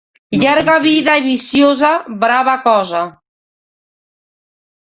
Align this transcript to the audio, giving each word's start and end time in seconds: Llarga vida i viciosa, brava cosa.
Llarga 0.43 0.77
vida 0.85 1.17
i 1.19 1.23
viciosa, 1.25 1.91
brava 2.25 2.57
cosa. 2.65 3.05